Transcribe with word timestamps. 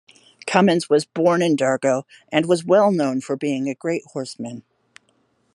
Cummins 0.47 0.89
was 0.89 1.05
born 1.05 1.43
in 1.43 1.55
Dargo 1.55 2.05
and 2.31 2.47
was 2.47 2.65
well 2.65 2.91
known 2.91 3.21
for 3.21 3.35
being 3.37 3.69
a 3.69 3.75
great 3.75 4.01
horseman. 4.13 4.63